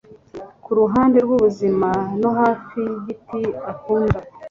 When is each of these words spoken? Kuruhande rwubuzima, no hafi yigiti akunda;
Kuruhande 0.63 1.17
rwubuzima, 1.25 1.89
no 2.19 2.29
hafi 2.39 2.77
yigiti 2.87 3.41
akunda; 3.71 4.19